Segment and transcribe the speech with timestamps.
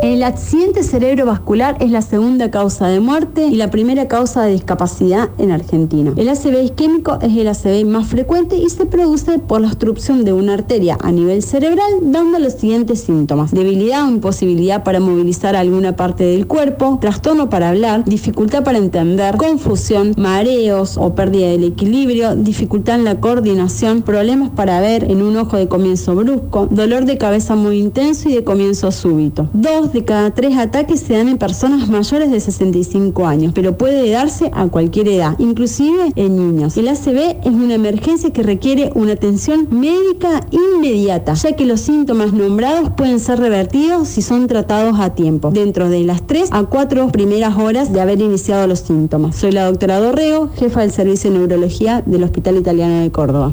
[0.00, 5.30] El accidente cerebrovascular es la segunda causa de muerte y la primera causa de discapacidad
[5.38, 6.12] en Argentina.
[6.16, 10.32] El ACV isquémico es el ACV más frecuente y se produce por la obstrucción de
[10.32, 13.50] una arteria a nivel cerebral, dando los siguientes síntomas.
[13.50, 19.36] Debilidad o imposibilidad para movilizar alguna parte del cuerpo, trastorno para hablar, dificultad para entender,
[19.36, 25.36] confusión, mareos o pérdida del equilibrio, dificultad en la coordinación, problemas para ver en un
[25.36, 29.48] ojo de comienzo brusco, dolor de cabeza muy intenso y de comienzo súbito.
[29.52, 34.10] Dos de cada tres ataques se dan en personas mayores de 65 años, pero puede
[34.10, 36.76] darse a cualquier edad, inclusive en niños.
[36.76, 42.32] El ACV es una emergencia que requiere una atención médica inmediata, ya que los síntomas
[42.32, 47.08] nombrados pueden ser revertidos si son tratados a tiempo, dentro de las 3 a 4
[47.08, 49.36] primeras horas de haber iniciado los síntomas.
[49.36, 53.52] Soy la doctora Dorrego, jefa del Servicio de Neurología del Hospital Italiano de Córdoba.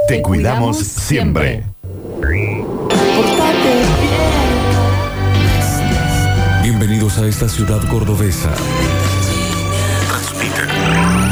[0.07, 1.63] Te cuidamos siempre.
[6.63, 8.53] Bienvenidos a esta ciudad cordobesa.
[10.07, 10.61] Transmite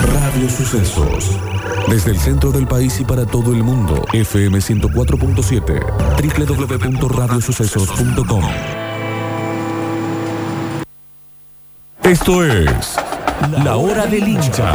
[0.06, 1.40] Radio Sucesos.
[1.88, 8.44] Desde el centro del país y para todo el mundo, FM 104.7, www.radiosucesos.com.
[12.04, 12.96] Esto es
[13.64, 14.74] La Hora del Hincha.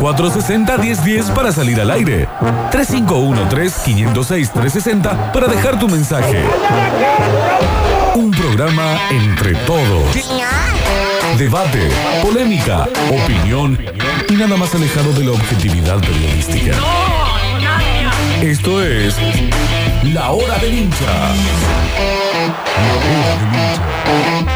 [0.00, 2.28] 460-1010 para salir al aire.
[2.72, 6.44] 351-3506-360 para dejar tu mensaje.
[8.14, 10.14] Un programa entre todos.
[11.38, 11.88] Debate,
[12.22, 13.78] polémica, opinión
[14.28, 16.72] y nada más alejado de la objetividad periodística.
[18.42, 19.16] Esto es
[20.12, 21.32] La Hora del Hincha.
[22.76, 23.54] La Hora del
[24.40, 24.53] Hincha.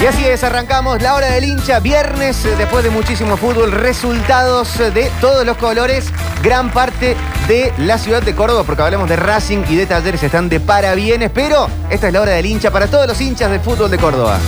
[0.00, 4.78] Y así es, arrancamos la hora del hincha, viernes, eh, después de muchísimo fútbol, resultados
[4.80, 6.06] eh, de todos los colores,
[6.42, 7.16] gran parte
[7.48, 11.30] de la ciudad de Córdoba, porque hablamos de Racing y de Talleres, están de parabienes,
[11.32, 14.38] pero esta es la hora del hincha para todos los hinchas del fútbol de Córdoba.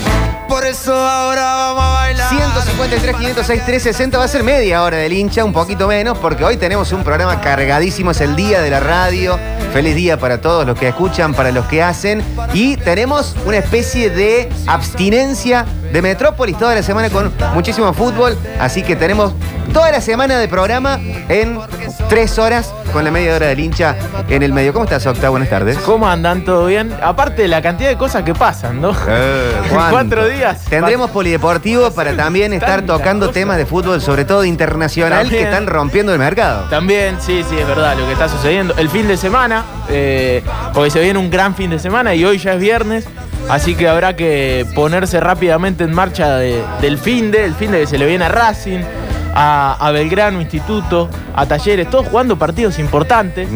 [0.49, 2.29] Por eso ahora vamos a bailar.
[2.29, 6.57] 153, 506, 360 va a ser media hora del hincha, un poquito menos, porque hoy
[6.57, 9.39] tenemos un programa cargadísimo, es el día de la radio.
[9.73, 12.23] Feliz día para todos los que escuchan, para los que hacen.
[12.55, 18.39] Y tenemos una especie de abstinencia de Metrópolis toda la semana con muchísimo fútbol.
[18.61, 19.33] Así que tenemos
[19.73, 21.59] toda la semana de programa en
[22.09, 23.95] tres horas con la media hora del hincha
[24.27, 24.73] en el medio.
[24.73, 25.29] ¿Cómo estás, Octa?
[25.29, 25.77] Buenas tardes.
[25.84, 26.47] ¿Cómo andan?
[26.47, 26.95] ¿Todo bien?
[27.03, 28.89] Aparte de la cantidad de cosas que pasan, ¿no?
[29.07, 29.91] En ¿cuánto?
[29.91, 30.65] cuatro días.
[30.65, 36.11] Tendremos polideportivo para también estar tocando temas de fútbol, sobre todo internacional, que están rompiendo
[36.15, 36.65] el mercado.
[36.71, 38.73] También, sí, sí, es verdad lo que está sucediendo.
[38.79, 40.43] El fin de semana, eh,
[40.73, 43.05] porque se viene un gran fin de semana y hoy ya es viernes,
[43.51, 47.81] así que habrá que ponerse rápidamente en marcha de- del fin de, el fin de
[47.81, 48.81] que se le viene a Racing,
[49.39, 53.47] a, a Belgrano Instituto, a Talleres, todos jugando partidos importantes,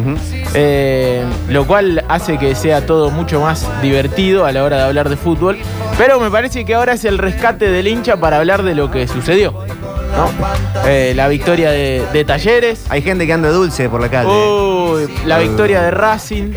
[0.55, 5.09] eh, lo cual hace que sea todo mucho más divertido a la hora de hablar
[5.09, 5.59] de fútbol.
[5.97, 9.09] Pero me parece que ahora es el rescate del hincha para hablar de lo que
[9.09, 9.55] sucedió.
[10.17, 10.31] ¿No?
[10.87, 12.85] Eh, la victoria de, de Talleres.
[12.89, 14.29] Hay gente que anda dulce por la calle.
[14.31, 16.53] Uy, la victoria de Racing,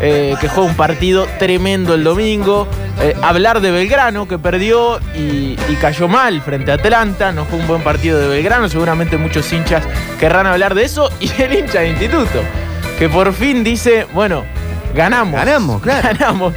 [0.00, 2.66] eh, que juega un partido tremendo el domingo.
[3.00, 7.32] Eh, hablar de Belgrano, que perdió y, y cayó mal frente a Atlanta.
[7.32, 8.68] No fue un buen partido de Belgrano.
[8.68, 9.84] Seguramente muchos hinchas
[10.18, 11.10] querrán hablar de eso.
[11.20, 12.40] Y el hincha de instituto,
[12.98, 14.44] que por fin dice, bueno,
[14.94, 15.34] ganamos.
[15.34, 16.08] Ganamos, claro.
[16.18, 16.54] Ganamos,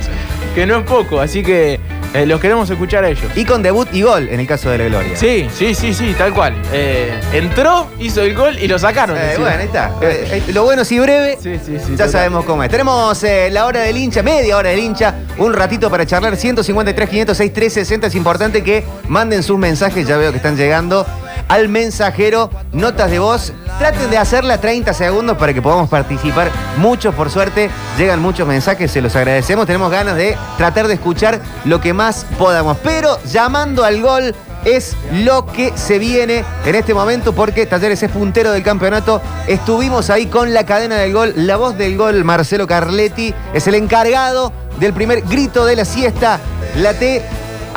[0.54, 1.20] que no es poco.
[1.20, 1.80] Así que
[2.18, 3.32] eh, los queremos escuchar a ellos.
[3.36, 5.16] Y con debut y gol en el caso de la Gloria.
[5.16, 6.56] Sí, sí, sí, sí, tal cual.
[6.74, 9.18] Eh, entró, hizo el gol y lo sacaron.
[9.18, 9.92] Eh, bueno, ahí está.
[10.02, 11.38] Eh, lo bueno si breve.
[11.42, 11.92] Sí, sí, sí.
[11.92, 12.10] Ya total.
[12.10, 12.70] sabemos cómo es.
[12.70, 16.36] Tenemos la hora del hincha, media hora del hincha, un ratito para charlar.
[16.36, 18.08] 153, 506, 360.
[18.08, 21.06] Es importante que manden sus mensajes, ya veo que están llegando.
[21.48, 23.54] Al mensajero, notas de voz.
[23.80, 26.52] Traten de hacerla 30 segundos para que podamos participar.
[26.78, 29.66] Muchos, por suerte, llegan muchos mensajes, se los agradecemos.
[29.66, 32.78] Tenemos ganas de tratar de escuchar lo que más podamos.
[32.84, 34.36] Pero llamando al gol
[34.66, 39.22] es lo que se viene en este momento porque Talleres es puntero del campeonato.
[39.48, 41.34] Estuvimos ahí con la cadena del gol.
[41.38, 46.42] La voz del gol, Marcelo Carletti, es el encargado del primer grito de la siesta.
[46.76, 47.24] La T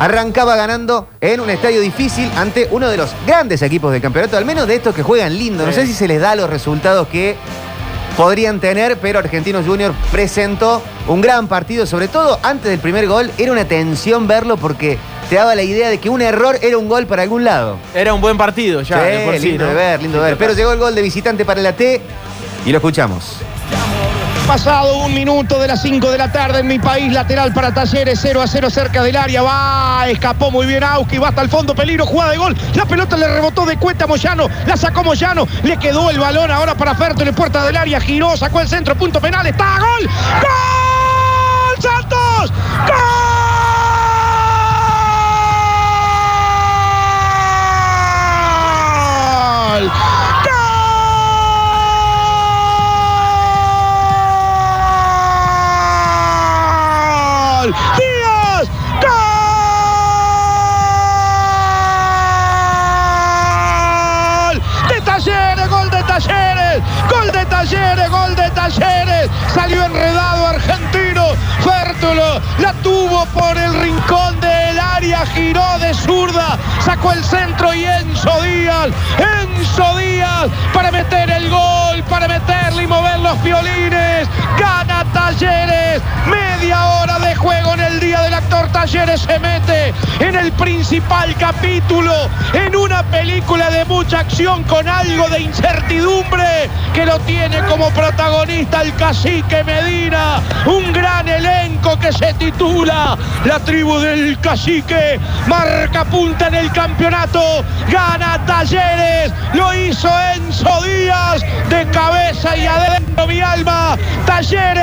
[0.01, 4.45] arrancaba ganando en un estadio difícil ante uno de los grandes equipos del campeonato, al
[4.45, 5.63] menos de estos que juegan lindo.
[5.63, 5.81] No Sí.
[5.81, 7.35] sé si se les da los resultados que
[8.17, 13.31] podrían tener, pero Argentinos Junior presentó un gran partido, sobre todo antes del primer gol.
[13.37, 14.97] Era una tensión verlo porque
[15.29, 17.77] te daba la idea de que un error era un gol para algún lado.
[17.93, 18.97] Era un buen partido ya.
[19.05, 19.69] Sí, de por sí, lindo ¿no?
[19.69, 20.37] de ver, lindo de Sí, ver.
[20.39, 22.01] Pero llegó el gol de visitante para la T
[22.65, 23.35] y lo escuchamos.
[24.51, 28.19] Pasado un minuto de las 5 de la tarde en mi país, lateral para Talleres,
[28.21, 29.41] 0 a 0 cerca del área.
[29.41, 32.57] Va, escapó muy bien Auski, va hasta el fondo, peligro, jugada de gol.
[32.75, 36.51] La pelota le rebotó de cuenta a Moyano, la sacó Moyano, le quedó el balón
[36.51, 40.09] ahora para Fertoli, puerta del área, giró, sacó el centro, punto penal, está, gol.
[40.41, 41.81] ¡Gol!
[41.81, 42.51] ¡Santos!
[42.87, 43.01] ¡Gol!
[57.61, 57.71] ¡Gol!
[57.95, 58.65] ¡Díaz!
[64.41, 64.61] ¡Gol!
[64.89, 65.69] ¡De Talleres!
[65.69, 66.81] ¡Gol de Talleres!
[67.07, 68.09] ¡Gol de Talleres!
[68.09, 69.29] ¡Gol de Talleres!
[69.53, 71.27] Salió enredado argentino.
[71.63, 77.85] Fértulo la tuvo por el rincón del área, giró de zurda, sacó el centro y
[77.85, 84.27] Enzo Díaz, Enzo Díaz para meter el gol, para meterle y mover los violines.
[85.13, 90.51] Talleres, media hora de juego en el día del actor Talleres se mete en el
[90.53, 92.13] principal capítulo,
[92.53, 98.81] en una película de mucha acción con algo de incertidumbre que lo tiene como protagonista
[98.81, 106.47] el cacique Medina, un gran elenco que se titula La tribu del cacique, marca punta
[106.47, 113.97] en el campeonato, gana Talleres, lo hizo Enzo Díaz de cabeza y adentro mi alma,
[114.25, 114.80] Talleres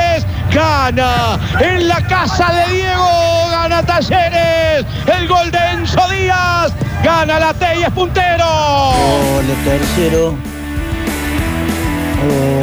[0.53, 6.73] gana en la casa de Diego, gana Talleres, el gol de Enzo Díaz,
[7.03, 8.45] gana la T y es puntero.
[8.45, 10.35] Hola tercero.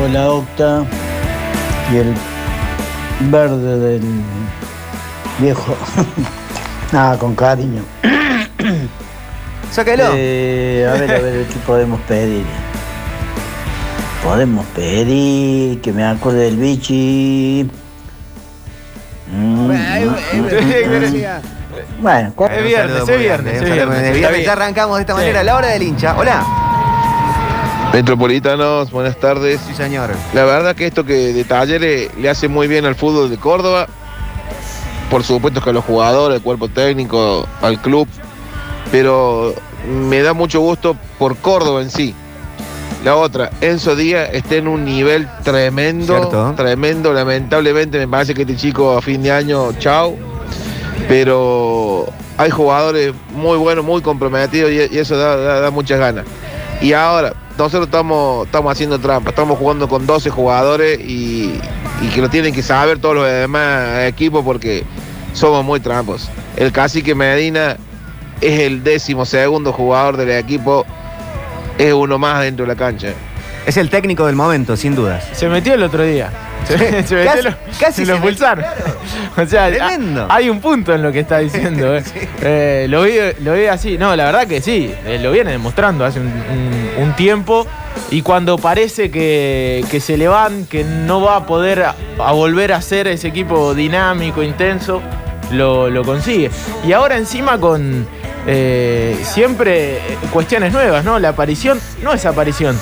[0.04, 0.84] Hola octa.
[1.92, 2.14] Y el
[3.30, 4.22] verde del
[5.38, 5.76] viejo.
[6.92, 7.82] Nada, con cariño.
[9.70, 10.12] Sáquelo.
[10.14, 12.44] Eh, a ver, a ver, ¿qué podemos pedir?
[14.26, 17.70] Podemos pedir que me acuerde del bichi.
[19.32, 20.46] Mm, mm, mm,
[22.02, 24.44] Bueno, Es viernes, es viernes, es.
[24.44, 25.18] Ya arrancamos de esta Sí.
[25.20, 26.16] manera, la hora del hincha.
[26.18, 26.44] Hola.
[27.92, 29.60] Metropolitanos, buenas tardes.
[29.64, 30.10] Sí, señor.
[30.34, 33.86] La verdad que esto que de Talleres le hace muy bien al fútbol de Córdoba.
[35.08, 38.08] Por supuesto que a los jugadores, al cuerpo técnico, al club.
[38.90, 39.54] Pero
[39.88, 42.12] me da mucho gusto por Córdoba en sí.
[43.06, 46.54] La otra, Enzo Díaz está en un nivel tremendo, Cierto.
[46.56, 47.12] tremendo.
[47.12, 50.16] Lamentablemente me parece que este chico a fin de año, chao.
[51.08, 52.06] Pero
[52.36, 56.24] hay jugadores muy buenos, muy comprometidos y, y eso da, da- da muchas ganas.
[56.80, 61.60] Y ahora, nosotros estamos, estamos haciendo trampa, estamos jugando con 12 jugadores y,
[62.02, 64.82] y que lo tienen que saber todos los demás equipos porque
[65.32, 66.28] somos muy trampos.
[66.56, 67.76] El cacique Medina
[68.40, 70.84] es el décimo segundo jugador del equipo,
[71.78, 73.08] es uno más dentro de la cancha.
[73.66, 75.28] Es el técnico del momento, sin dudas.
[75.32, 76.30] Se metió el otro día.
[76.66, 78.64] Se, se metió Casi- lo- casi se lo se metió, expulsaron.
[79.36, 80.26] O sea, Tremendo.
[80.28, 81.96] ha- hay un punto en lo que está diciendo.
[81.96, 82.02] eh.
[82.42, 83.96] Eh, lo, vi, lo vi así.
[83.98, 84.92] No, la verdad que sí.
[85.04, 87.66] eh, lo viene demostrando hace un, un- un tiempo.
[88.10, 92.32] Y cuando parece que, que se le van, que no va a poder a, a
[92.32, 95.00] volver a ser ese equipo dinámico, intenso,
[95.50, 96.50] lo, lo consigue.
[96.86, 98.06] Y ahora encima con
[98.46, 100.00] eh, siempre eh,
[100.32, 101.18] cuestiones nuevas, ¿no?
[101.18, 102.78] La aparición no es aparición.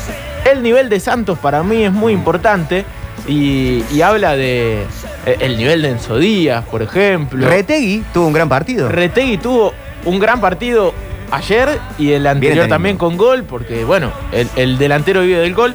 [0.51, 2.85] El nivel de Santos para mí es muy importante
[3.27, 4.83] y, y habla de
[5.27, 7.49] eh, el nivel de Enzo Díaz, por ejemplo.
[7.49, 8.89] Retegui tuvo un gran partido.
[8.89, 9.73] Retegui tuvo
[10.05, 10.93] un gran partido
[11.31, 15.75] ayer y el anterior también con gol, porque bueno, el, el delantero vive del gol.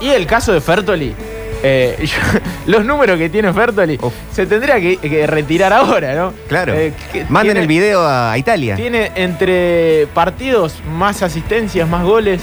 [0.00, 1.14] Y el caso de Fertoli.
[1.62, 4.12] Eh, yo- los números que tiene Fertoli Uf.
[4.32, 6.32] se tendría que, que retirar ahora, ¿no?
[6.48, 6.74] Claro.
[6.74, 6.92] Eh,
[7.28, 8.76] Manden tiene- el video a, Italia.
[8.76, 12.40] Tiene entre partidos más asistencias, más goles.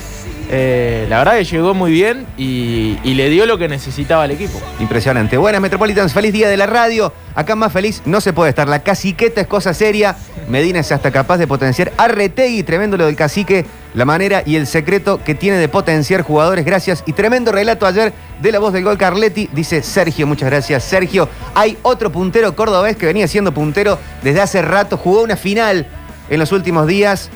[0.55, 4.31] Eh, la verdad que llegó muy bien y, y le dio lo que necesitaba al
[4.31, 4.61] equipo.
[4.79, 5.37] Impresionante.
[5.37, 7.13] Buenas Metropolitans, feliz día de la radio.
[7.33, 8.67] Acá más feliz no se puede estar.
[8.67, 10.15] La caciqueta es cosa seria.
[10.49, 12.63] Medina es hasta capaz de potenciar a Retegui.
[12.63, 13.65] Tremendo lo del cacique.
[13.93, 16.65] La manera y el secreto que tiene de potenciar jugadores.
[16.65, 17.03] Gracias.
[17.05, 19.49] Y tremendo relato ayer de la voz del gol Carletti.
[19.53, 21.29] Dice Sergio, muchas gracias Sergio.
[21.53, 24.97] Hay otro puntero cordobés que venía siendo puntero desde hace rato.
[24.97, 25.87] Jugó una final
[26.29, 27.29] en los últimos días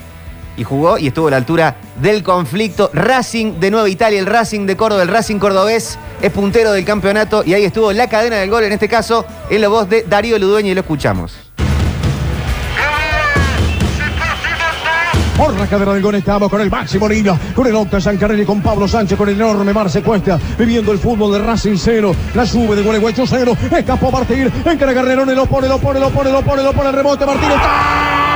[0.58, 2.90] y jugó y estuvo a la altura del conflicto.
[2.94, 7.44] Racing de Nueva Italia, el Racing de Córdoba, el Racing cordobés es puntero del campeonato
[7.46, 10.40] y ahí estuvo la cadena del gol, en este caso en la voz de Darío
[10.40, 11.47] Ludueña y lo escuchamos.
[15.38, 18.60] Por la cadera del gol estamos con el máximo niño, con el Octa Sancarelli, con
[18.60, 22.76] Pablo Sánchez, con el enorme Marce Cuesta, viviendo el fútbol de Racing cero, la sube
[22.76, 26.64] de Gualeguaychú cero, escapó Martín, encara Guerrerone, lo pone, lo pone, lo pone, lo pone,
[26.64, 28.27] lo pone, el rebote, Martín está.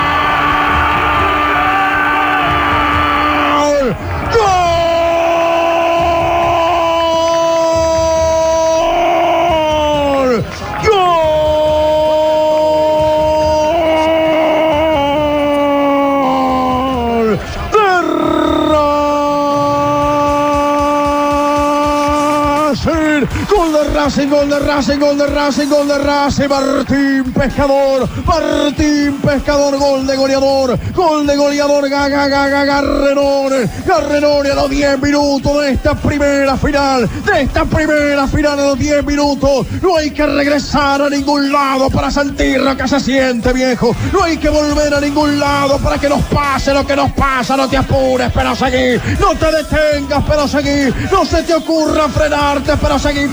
[24.03, 26.47] Racing, gol de Racing, gol de Racing, gol de Racing.
[26.49, 31.87] Martín Pescador, Martín Pescador, gol de goleador, gol de goleador.
[31.87, 33.53] Gaga, gaga, Garrenón,
[33.85, 38.79] Garrenón a los 10 minutos de esta primera final, de esta primera final a los
[38.79, 39.67] 10 minutos.
[39.83, 43.95] No hay que regresar a ningún lado para sentir lo que se siente, viejo.
[44.11, 47.55] No hay que volver a ningún lado para que nos pase lo que nos pasa.
[47.55, 48.99] No te apures, pero seguí.
[49.19, 50.91] No te detengas, pero seguí.
[51.11, 53.27] No se te ocurra frenarte, pero seguí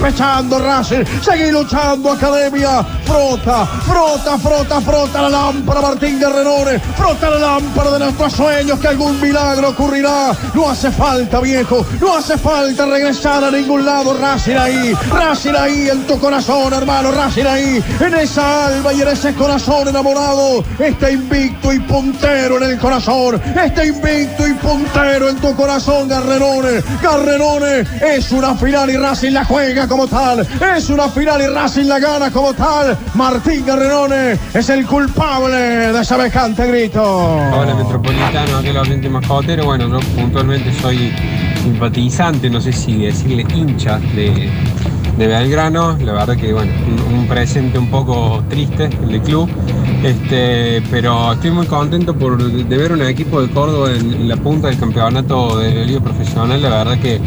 [0.59, 1.03] Racing.
[1.21, 2.83] Seguí luchando, Academia.
[3.05, 6.79] Frota, frota, frota, frota la lámpara, Martín Guerrerone.
[6.95, 10.31] Frota la lámpara de nuestros sueños, que algún milagro ocurrirá.
[10.53, 11.85] No hace falta, viejo.
[11.99, 14.93] No hace falta regresar a ningún lado, Racing ahí.
[15.11, 17.11] Racing ahí en tu corazón, hermano.
[17.11, 20.63] Racing ahí, en esa alma y en ese corazón enamorado.
[20.77, 23.41] Está invicto y puntero en el corazón.
[23.55, 26.83] Está invicto y puntero en tu corazón, Garrerone.
[27.01, 30.45] Garrerone es una final y Racing la juega como tal.
[30.75, 32.97] Es una final y Racing la gana como tal.
[33.13, 37.01] Martín Garrerone es el culpable de semejante grito.
[37.03, 39.65] Hola Metropolitano, aquel oyente mascotero.
[39.65, 41.13] Bueno, yo puntualmente soy
[41.61, 44.49] simpatizante, no sé si decirle hincha de,
[45.17, 45.97] de Belgrano.
[45.99, 46.71] La verdad que bueno,
[47.13, 49.49] un, presente un poco triste el del club.
[50.03, 54.67] Este, pero estoy muy contento por de ver un equipo de Córdoba en, la punta
[54.67, 56.61] del campeonato de liga profesional.
[56.61, 57.19] La verdad que,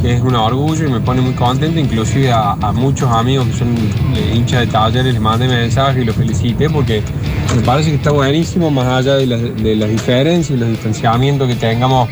[0.00, 1.78] que es un orgullo y me pone muy contento.
[1.78, 3.74] Inclusive a, muchos amigos que son
[4.14, 7.02] eh, hinchas de talleres les mandé mensajes y los felicité porque
[7.54, 11.48] me parece que está buenísimo más allá de las, de las diferencias y los distanciamientos
[11.48, 12.08] que tengamos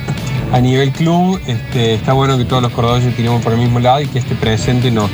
[0.52, 4.00] a nivel club, este, está bueno que todos los cordobeses tiremos por el mismo lado
[4.00, 5.10] y que este presente nos,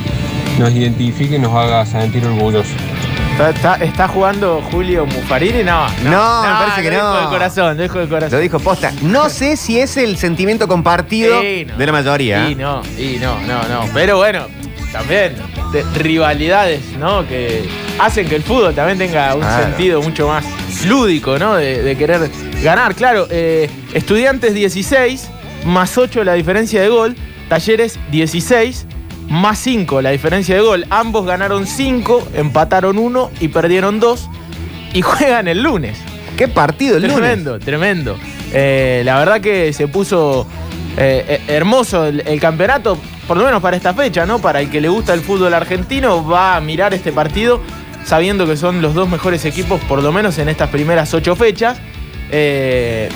[0.59, 2.92] nos identifique y nos haga sentir orgullosos.
[3.33, 5.63] ¿Está, está- está jugando Julio Mufarini?
[5.63, 7.11] No, no, No, me parece que lo no.
[7.13, 8.31] Dijo de corazón, lo dijo de corazón.
[8.31, 8.91] Lo dijo posta.
[9.01, 11.75] No sé si es el sentimiento compartido Sí, no.
[11.77, 12.49] de la mayoría.
[12.49, 13.89] Y no, y no, no, no.
[13.93, 14.45] Pero bueno,
[14.91, 15.35] también
[15.71, 17.27] de- rivalidades, ¿no?
[17.27, 17.67] Que
[17.99, 19.63] hacen que el fútbol también tenga un Claro.
[19.63, 20.45] sentido mucho más
[20.85, 21.55] lúdico, ¿no?
[21.55, 22.29] De, de querer
[22.61, 22.93] ganar.
[22.93, 25.27] Claro, eh, estudiantes 16,
[25.65, 27.15] más 8 la diferencia de gol.
[27.49, 28.85] Talleres 16,
[29.29, 30.85] más 5 la diferencia de gol.
[30.89, 34.29] Ambos ganaron 5, empataron 1 y perdieron 2.
[34.93, 35.97] Y juegan el lunes.
[36.37, 37.17] ¿Qué partido el lunes?
[37.17, 38.17] Tremendo, tremendo.
[38.51, 40.47] Eh, la verdad que se puso
[40.97, 44.39] eh, eh, hermoso el, el campeonato, por lo menos para esta fecha, ¿no?
[44.39, 47.61] Para el que le gusta el fútbol argentino, va a mirar este partido
[48.05, 51.79] sabiendo que son los dos mejores equipos, por lo menos en estas primeras ocho fechas.
[52.31, 53.09] Eh,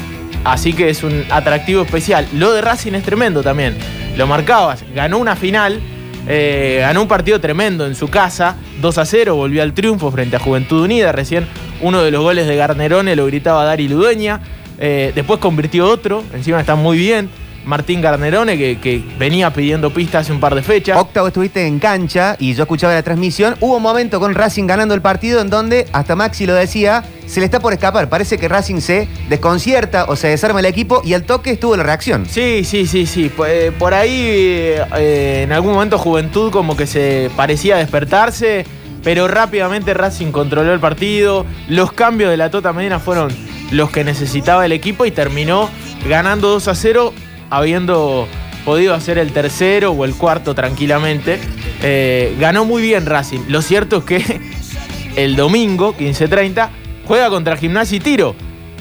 [0.44, 2.28] así que es un atractivo especial.
[2.34, 3.78] Lo de Racing es tremendo también.
[4.16, 5.82] Lo marcabas, ganó una final.
[6.28, 10.36] Eh, ganó un partido tremendo en su casa, 2 a 0, volvió al triunfo frente
[10.36, 11.12] a Juventud Unida.
[11.12, 11.48] Recién
[11.82, 14.42] uno de los goles de Garnerone lo gritaba Dari Ludueña.
[14.80, 17.30] Eh, después convirtió otro, encima está muy bien.
[17.68, 20.98] Martín Garnerone, que, que venía pidiendo pistas hace un par de fechas.
[20.98, 23.56] Octavo estuviste en cancha y yo escuchaba la transmisión.
[23.60, 27.42] Hubo un momento con Racing ganando el partido en donde, hasta Maxi lo decía, se
[27.42, 28.08] le está por escapar.
[28.08, 31.84] Parece que Racing se desconcierta o se desarma el equipo y al toque estuvo la
[31.84, 32.26] reacción.
[32.26, 33.28] Sí, sí, sí, sí.
[33.28, 38.66] Por, eh, por ahí, eh, en algún momento Juventud como que se parecía despertarse,
[39.04, 41.46] pero rápidamente Racing controló el partido.
[41.68, 43.30] Los cambios de la Tota Medina fueron
[43.72, 45.70] los que necesitaba el equipo y terminó
[46.08, 47.14] ganando 2 a 0,
[47.50, 48.28] habiendo
[48.66, 51.40] podido hacer el tercero o el cuarto tranquilamente.
[51.82, 53.42] Eh, ganó muy bien Racing.
[53.48, 54.42] Lo cierto es que
[55.16, 56.70] el domingo, 15.30,
[57.06, 58.36] juega contra Gimnasia y Tiro.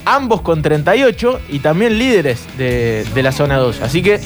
[0.04, 3.80] Ambos con 38 y también líderes de, de la zona 2.
[3.82, 4.20] Así que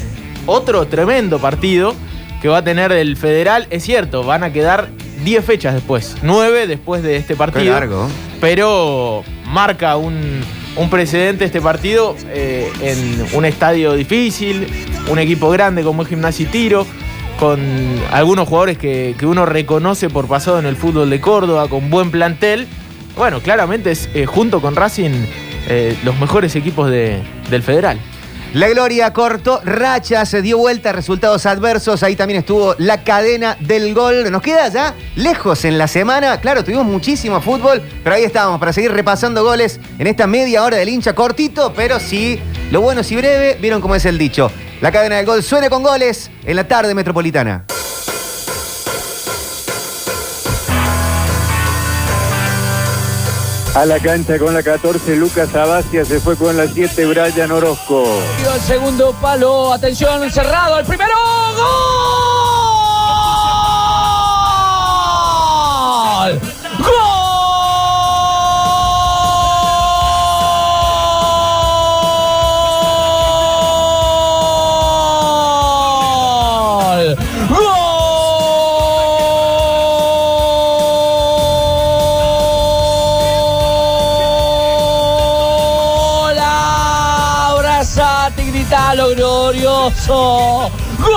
[0.47, 1.95] otro tremendo partido
[2.41, 3.67] que va a tener el Federal.
[3.71, 4.89] Es cierto, van a quedar
[5.25, 7.65] 10 fechas después, 9 después de este partido.
[7.65, 8.09] Qué largo.
[8.41, 10.41] Pero marca un,
[10.77, 14.67] un precedente este partido eh, en un estadio difícil,
[15.11, 16.87] un equipo grande como es Gimnasia y Tiro,
[17.39, 17.61] con
[18.12, 22.11] algunos jugadores que, que uno reconoce por pasado en el fútbol de Córdoba, con buen
[22.11, 22.67] plantel.
[23.17, 25.11] Bueno, claramente es eh, junto con Racing
[25.69, 27.99] eh, los mejores equipos de- del Federal.
[28.52, 32.02] La Gloria cortó racha, se dio vuelta, resultados adversos.
[32.02, 34.28] Ahí también estuvo la cadena del gol.
[34.33, 36.40] Nos queda ya lejos en la semana.
[36.40, 40.78] Claro, tuvimos muchísimo fútbol, pero ahí estábamos para seguir repasando goles en esta media hora
[40.78, 42.40] del hincha cortito, pero sí,
[42.73, 43.57] lo bueno es y breve.
[43.61, 44.50] Vieron cómo es el dicho.
[44.80, 47.66] La cadena del gol suene con goles en la tarde metropolitana.
[53.75, 58.05] A la cancha con la 14, Lucas Abacia se fue con la 7, Brian Orozco.
[58.53, 61.15] El segundo palo, atención, cerrado, el primero,
[61.57, 62.30] ¡gol!
[88.37, 90.71] Grita lo glorioso.
[90.99, 91.11] ¡Gol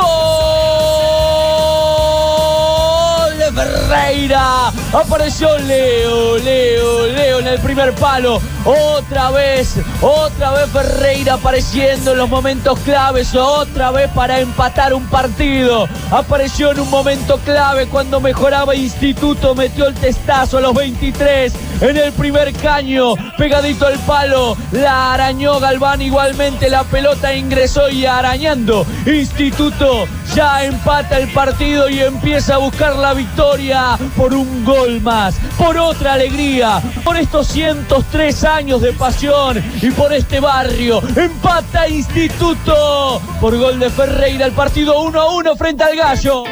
[3.38, 4.72] de Ferreira!
[4.92, 8.42] Apareció Leo, Leo, Leo en el primer palo.
[8.65, 15.05] Otra vez, otra vez Ferreira apareciendo en los momentos claves, otra vez para empatar un
[15.08, 15.86] partido.
[16.12, 21.98] Apareció en un momento clave cuando mejoraba Instituto, metió el testazo a los 23 en
[21.98, 24.55] el primer caño, pegadito al palo.
[24.72, 28.86] La arañó Galván igualmente, la pelota ingresó y arañando.
[29.05, 35.36] Instituto ya empata el partido y empieza a buscar la victoria por un gol más,
[35.58, 41.01] por otra alegría, por estos 103 años de pasión y por este barrio.
[41.15, 46.43] Empata Instituto por gol de Ferreira el partido 1 a 1 frente al Gallo.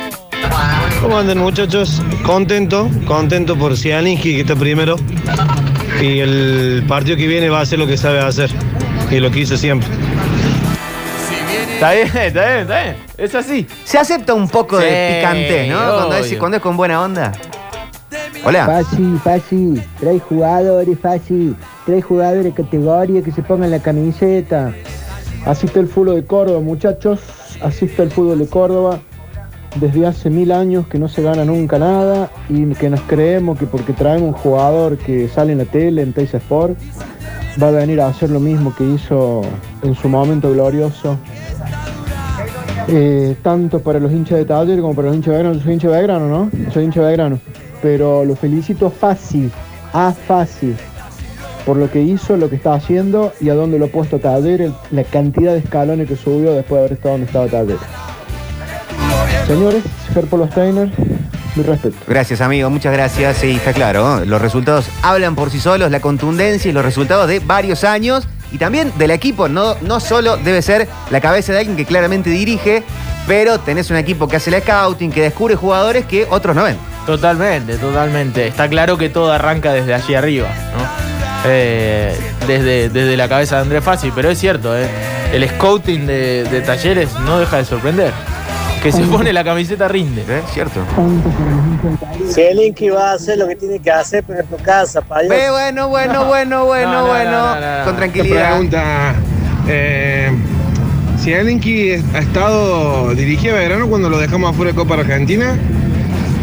[1.00, 2.02] ¿Cómo andan muchachos?
[2.26, 4.96] Contento, contento por Cialinski que está primero.
[6.02, 8.50] Y el partido que viene va a hacer lo que sabe hacer.
[9.12, 9.88] Y lo que hizo siempre.
[11.74, 12.96] Está bien, está bien, está bien.
[13.16, 13.68] Es así.
[13.84, 15.78] Se acepta un poco de picante, ¿no?
[15.78, 17.32] Cuando es, cuando es con buena onda.
[18.44, 18.66] Hola.
[18.66, 19.84] Fácil, fácil.
[20.00, 21.56] Trae jugadores, fácil.
[21.86, 24.74] Trae jugadores de categoría que se pongan la camiseta.
[25.46, 27.20] Así está el fútbol de Córdoba, muchachos.
[27.62, 29.00] Así está el fútbol de Córdoba.
[29.80, 33.66] Desde hace mil años que no se gana nunca nada y que nos creemos que
[33.66, 36.78] porque traemos un jugador que sale en la tele, en Teis Sport,
[37.62, 39.42] va a venir a hacer lo mismo que hizo
[39.82, 41.18] en su momento glorioso.
[42.88, 45.58] Eh, tanto para los hinchas de Taller como para los hinchas de Belgrano.
[45.58, 46.72] Yo soy hincha de Belgrano, ¿no?
[46.72, 47.40] Soy hincha de Belgrano.
[47.82, 49.52] Pero lo felicito fácil,
[49.94, 50.76] a fácil,
[51.66, 54.62] por lo que hizo, lo que está haciendo y a dónde lo ha puesto Taller,
[54.62, 57.78] el- la cantidad de escalones que subió después de haber estado donde estaba Taller.
[59.48, 59.84] Señores,
[60.14, 60.90] Gerpolo Steiner,
[61.56, 61.96] mi respeto.
[62.08, 63.38] Gracias, amigo, muchas gracias.
[63.38, 64.04] Sí, está claro.
[64.20, 64.26] ¿no?
[64.26, 68.58] Los resultados hablan por sí solos, la contundencia y los resultados de varios años y
[68.58, 69.50] también del equipo.
[69.50, 72.84] No, no solo debe ser la cabeza de alguien que claramente dirige,
[73.28, 76.78] pero tenés un equipo que hace la scouting, que descubre jugadores que otros no ven.
[77.06, 78.48] Totalmente, totalmente.
[78.48, 81.21] Está claro que todo arranca desde allí arriba, ¿no?
[81.46, 82.16] Eh,
[82.48, 84.88] desde, desde la cabeza de Andrés Fassi, pero es cierto, ¿eh?
[85.34, 88.14] el scouting de, de talleres no deja de sorprender.
[88.84, 90.24] Que se pone la camiseta rinde.
[90.28, 90.42] ¿Eh?
[90.54, 90.82] Cierto.
[92.34, 95.30] Zelinski va a hacer lo que tiene que hacer, pero en tu casa, pa' Dios.
[95.30, 97.32] Ve, bueno, bueno, bueno, bueno, No, no, bueno.
[97.32, 97.86] no, no, no.
[97.86, 98.50] Con tranquilidad.
[98.50, 99.14] Pregunta.
[99.68, 100.32] Eh,
[101.20, 105.56] Zielinski ha estado dirigido a Belgrano cuando lo dejamos afuera de Copa Argentina.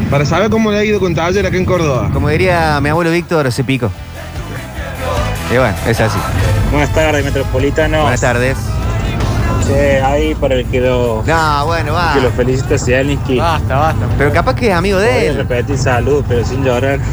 [0.08, 2.08] Para saber cómo le ha ido con Taller acá en Córdoba.
[2.12, 3.90] Como diría mi abuelo Víctor, se pico.
[5.52, 6.18] Y bueno, es así.
[6.70, 8.02] Buenas tardes, Metropolitano.
[8.02, 8.56] Buenas tardes.
[9.66, 12.14] Che, ahí para el que lo, No, bueno, va.
[12.14, 13.38] que lo felicita a Zielinski.
[13.38, 14.06] Basta, basta.
[14.16, 15.36] Pero capaz que es amigo de Voy a él.
[15.36, 16.98] repetir salud, pero sin llorar.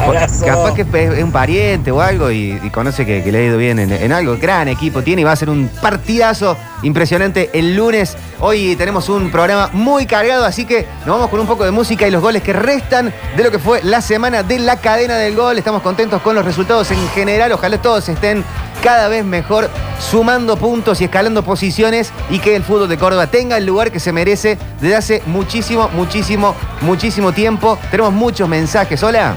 [0.00, 0.44] Abrazo.
[0.44, 3.58] Capaz que es un pariente o algo y, y conoce que, que le ha ido
[3.58, 4.36] bien en, en algo.
[4.38, 8.16] Gran equipo tiene y va a ser un partidazo impresionante el lunes.
[8.40, 12.08] Hoy tenemos un programa muy cargado, así que nos vamos con un poco de música
[12.08, 15.36] y los goles que restan de lo que fue la semana de la cadena del
[15.36, 15.58] gol.
[15.58, 17.52] Estamos contentos con los resultados en general.
[17.52, 18.42] Ojalá todos estén
[18.82, 23.58] cada vez mejor, sumando puntos y escalando posiciones y que el fútbol de Córdoba tenga
[23.58, 27.78] el lugar que se merece desde hace muchísimo, muchísimo, muchísimo tiempo.
[27.90, 29.02] Tenemos muchos mensajes.
[29.02, 29.34] Hola.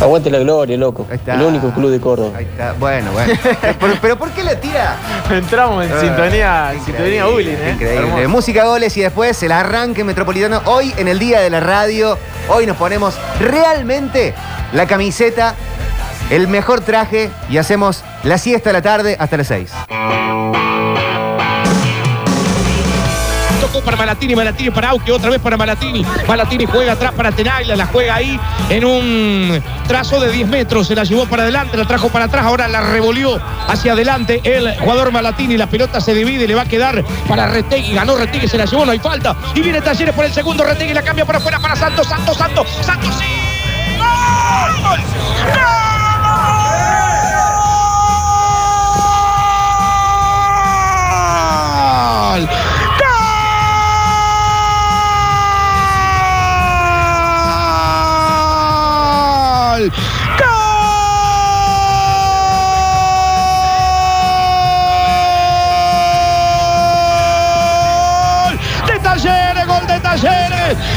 [0.00, 1.06] Aguante la gloria, loco.
[1.10, 1.34] está.
[1.34, 2.36] El único club de Córdoba.
[2.38, 2.72] Ahí está.
[2.78, 3.32] Bueno, bueno.
[3.80, 4.96] pero, pero ¿por qué la tira?
[5.30, 7.70] Entramos en Ah, sintonía, en increíble, sintonía bullying, ¿eh?
[7.74, 8.06] Increíble.
[8.08, 8.28] Hermoso.
[8.28, 10.60] Música, goles y después el arranque metropolitano.
[10.66, 14.34] Hoy en el día de la radio, hoy nos ponemos realmente
[14.72, 15.54] la camiseta,
[16.30, 19.70] el mejor traje y hacemos la siesta a la tarde hasta las 6.
[23.82, 26.04] Para Malatini, Malatini para Auque, otra vez para Malatini.
[26.28, 30.86] Malatini juega atrás para Tenaglia, la juega ahí en un trazo de 10 metros.
[30.86, 34.78] Se la llevó para adelante, la trajo para atrás, ahora la revolvió hacia adelante el
[34.78, 35.56] jugador Malatini.
[35.56, 37.94] La pelota se divide, le va a quedar para Retegui.
[37.94, 39.34] Ganó Retegui, se la llevó, no hay falta.
[39.54, 42.68] Y viene Talleres por el segundo, Retegui la cambia para afuera para Santos, Santos, Santos,
[42.82, 43.24] Santos, sí.
[43.98, 45.93] ¡Gol!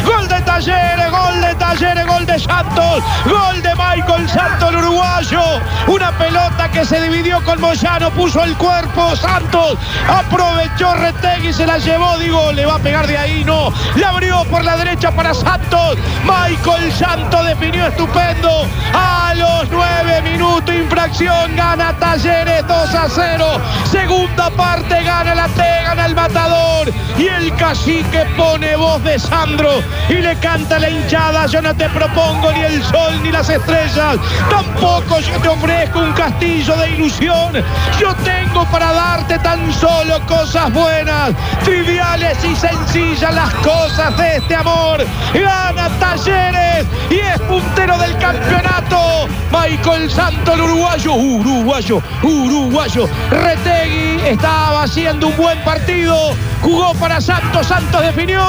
[0.06, 1.12] ¡Gol de Talleres!
[1.12, 2.06] ¡Gol de Talleres!
[2.06, 3.04] ¡Gol de Santos!
[3.26, 5.42] ¡Gol de Michael Santos, el uruguayo!
[5.88, 11.78] Una pelota que se dividió con Moyano, puso el cuerpo Santos, aprovechó Retegui, se la
[11.78, 15.34] llevó, digo, le va a pegar de ahí, no, la abrió por la derecha para
[15.34, 23.08] Santos, Michael Santos definió estupendo a los nueve minutos, infracción acción, gana Talleres 2 a
[23.10, 23.46] 0.
[23.90, 26.92] Segunda parte, gana la T, gana el matador.
[27.18, 31.48] Y el cacique pone voz de Sandro y le canta la hinchada.
[31.48, 34.18] Yo no te propongo ni el sol ni las estrellas.
[34.50, 37.54] Tampoco yo te ofrezco un castillo de ilusión.
[38.00, 41.32] Yo tengo para darte tan solo cosas buenas,
[41.64, 45.04] triviales y sencillas las cosas de este amor.
[45.34, 49.28] Gana Talleres y es puntero del campeonato.
[49.52, 53.10] Michael Santo, el uruguayo, uruguayo, uruguayo.
[53.32, 56.36] Retegui estaba haciendo un buen partido.
[56.62, 58.44] Jugó para Santos, Santos definió.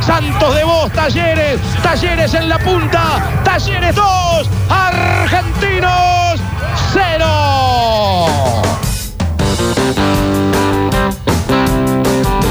[0.00, 3.02] Santos de voz, Talleres, Talleres en la punta.
[3.44, 6.40] Talleres 2, Argentinos
[6.92, 7.26] 0.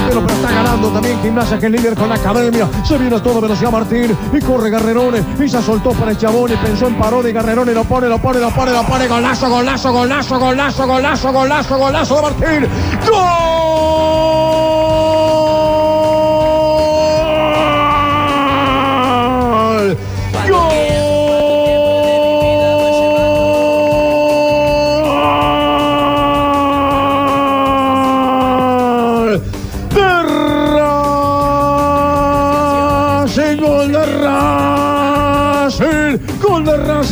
[0.07, 2.67] Pero, pero está ganando también Gimnasia que es líder con la academia.
[2.85, 6.51] Se viene a toda velocidad Martín y corre Garrerone y se soltó para el chabón
[6.51, 7.31] y pensó en Parodi.
[7.31, 9.07] Garrerone lo pone, lo pone, lo pone, lo pone.
[9.07, 12.69] Golazo, golazo, golazo, golazo, golazo, golazo, golazo de Martín.
[13.09, 14.72] ¡Gol!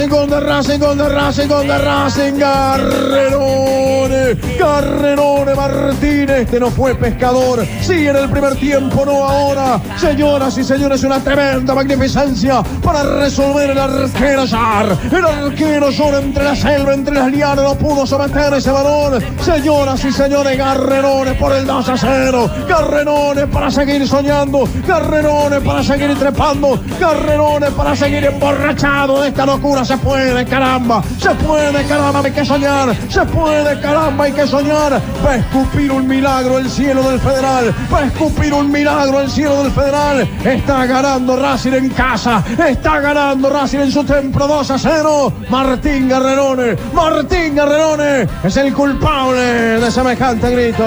[0.01, 2.79] Racing, Racing, Racing, Racing, Racing, Racing,
[3.11, 6.49] Renone ¡Garrerone Martínez!
[6.49, 7.65] Que no fue pescador.
[7.81, 9.79] Sí, en el primer tiempo, no ahora.
[9.97, 14.97] Señoras y señores, una tremenda magnificencia para resolver el arquero Sar.
[15.11, 19.23] El arquero Sar entre la selva, entre las lianas, no pudo someter ese balón.
[19.41, 22.49] Señoras y señores, Garrerone por el 2 a 0.
[22.67, 24.67] Garrerone para seguir soñando.
[24.87, 26.79] Garrerone para seguir trepando.
[26.99, 29.85] Garrerone para seguir emborrachado de esta locura.
[29.85, 31.01] Se puede, caramba.
[31.19, 32.95] Se puede, caramba, hay que soñar.
[33.09, 35.01] Se puede, caramba, hay que soñar.
[35.25, 37.73] Va a escupir un milagro el cielo del Federal.
[37.93, 40.27] Va a escupir un milagro el cielo del Federal.
[40.43, 42.43] Está ganando Racing en casa.
[42.67, 45.33] Está ganando Racing en su templo 2 a 0.
[45.49, 46.75] Martín Garrerone.
[46.93, 49.41] Martín Garrerone es el culpable
[49.79, 50.85] de semejante grito.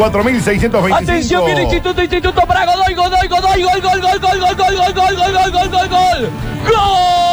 [0.00, 0.96] 4.625.
[0.96, 4.94] Atención, viene Instituto, Instituto para Godoy, Godoy, Godoy, gol, gol, gol, gol, gol, gol, gol,
[4.94, 6.30] gol, gol, gol, gol, gol, gol.
[6.64, 7.29] ¡Gol!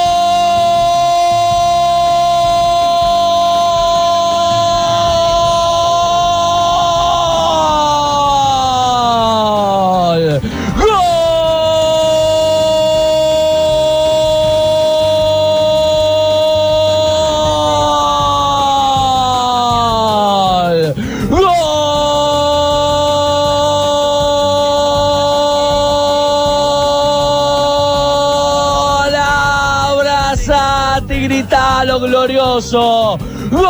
[32.58, 33.18] Glorioso.
[33.52, 33.68] ¡Gol!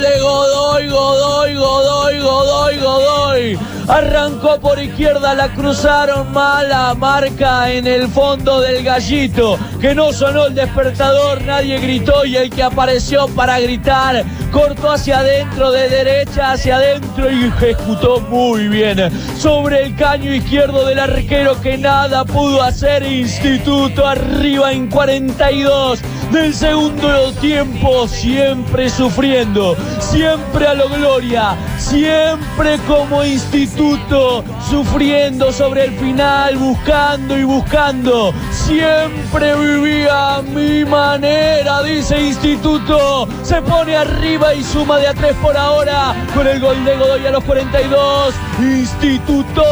[0.00, 3.58] De Godoy, Godoy, Godoy, Godoy, Godoy.
[3.88, 9.58] Arrancó por izquierda, la cruzaron mala marca en el fondo del gallito.
[9.80, 15.20] Que no sonó el despertador, nadie gritó y el que apareció para gritar cortó hacia
[15.20, 18.98] adentro, de derecha hacia adentro y ejecutó muy bien.
[19.36, 23.04] Sobre el caño izquierdo del arquero que nada pudo hacer.
[23.04, 33.24] Instituto arriba en 42 del segundo tiempo, siempre sufriendo, siempre a lo gloria, siempre como
[33.24, 43.28] instituto, sufriendo sobre el final, buscando y buscando, siempre vivía a mi manera, dice instituto,
[43.42, 47.26] se pone arriba y suma de a tres por ahora, con el gol de Godoy
[47.26, 49.62] a los 42, instituto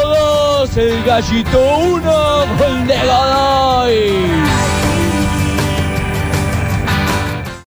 [0.61, 4.76] 2, el gallito 1, gol de Godoy.